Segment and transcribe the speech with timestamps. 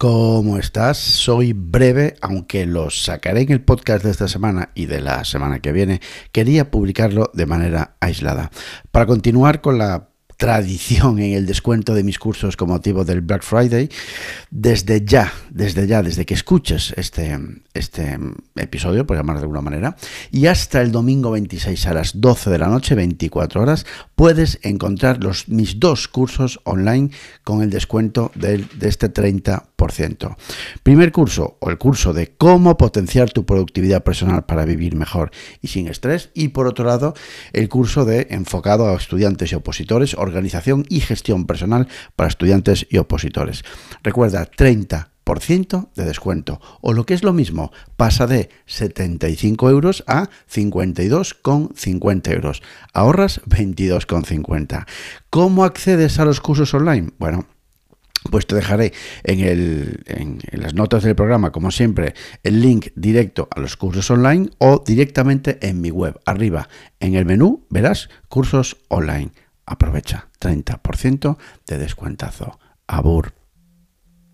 [0.00, 0.96] ¿Cómo estás?
[0.96, 5.60] Soy breve, aunque lo sacaré en el podcast de esta semana y de la semana
[5.60, 6.00] que viene.
[6.32, 8.50] Quería publicarlo de manera aislada.
[8.92, 10.08] Para continuar con la
[10.40, 13.90] tradición en el descuento de mis cursos con motivo del Black Friday.
[14.50, 17.38] Desde ya, desde ya, desde que escuches este,
[17.74, 18.18] este
[18.56, 19.96] episodio, por llamar de alguna manera,
[20.32, 25.22] y hasta el domingo 26 a las 12 de la noche, 24 horas, puedes encontrar
[25.22, 27.10] los, mis dos cursos online
[27.44, 29.64] con el descuento de este 30%.
[30.82, 35.30] Primer curso, o el curso de cómo potenciar tu productividad personal para vivir mejor
[35.60, 36.30] y sin estrés.
[36.34, 37.14] Y por otro lado,
[37.52, 42.98] el curso de enfocado a estudiantes y opositores, organización y gestión personal para estudiantes y
[42.98, 43.64] opositores.
[44.02, 45.10] Recuerda, 30
[45.94, 46.60] de descuento.
[46.80, 52.62] O lo que es lo mismo, pasa de 75 euros a 52,50 euros.
[52.92, 54.86] Ahorras 22,50.
[55.30, 57.12] ¿Cómo accedes a los cursos online?
[57.18, 57.46] Bueno,
[58.30, 58.92] pues te dejaré
[59.24, 64.10] en, el, en, las notas del programa, como siempre, el link directo a los cursos
[64.10, 66.20] online o directamente en mi web.
[66.26, 69.32] Arriba, en el menú, verás cursos online.
[69.64, 72.58] Aprovecha 30% de descuentazo.
[72.86, 73.39] Abur.